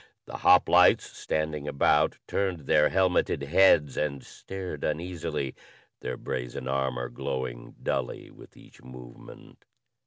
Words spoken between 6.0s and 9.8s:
brazen armor glowing dully with each movement.